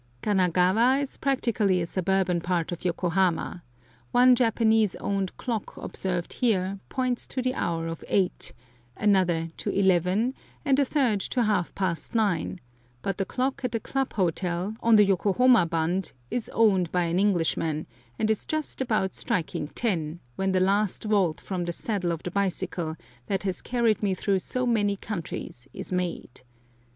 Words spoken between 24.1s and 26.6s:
through so many countries is made.